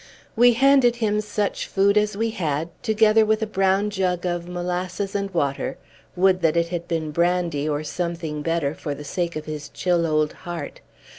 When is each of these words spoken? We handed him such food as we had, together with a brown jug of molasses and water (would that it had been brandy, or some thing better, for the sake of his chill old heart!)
We 0.35 0.53
handed 0.53 0.95
him 0.95 1.21
such 1.21 1.67
food 1.67 1.95
as 1.95 2.17
we 2.17 2.31
had, 2.31 2.69
together 2.81 3.23
with 3.23 3.43
a 3.43 3.45
brown 3.45 3.91
jug 3.91 4.25
of 4.25 4.47
molasses 4.49 5.13
and 5.13 5.29
water 5.31 5.77
(would 6.15 6.41
that 6.41 6.57
it 6.57 6.69
had 6.69 6.87
been 6.87 7.11
brandy, 7.11 7.69
or 7.69 7.83
some 7.83 8.15
thing 8.15 8.41
better, 8.41 8.73
for 8.73 8.95
the 8.95 9.03
sake 9.03 9.35
of 9.35 9.45
his 9.45 9.69
chill 9.69 10.07
old 10.07 10.33
heart!) 10.33 10.81